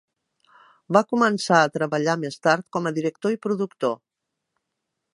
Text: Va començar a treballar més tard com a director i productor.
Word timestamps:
Va 0.97 1.03
començar 1.11 1.59
a 1.65 1.69
treballar 1.77 2.17
més 2.23 2.41
tard 2.49 2.67
com 2.77 2.91
a 2.91 2.95
director 2.99 3.39
i 3.39 3.41
productor. 3.47 3.97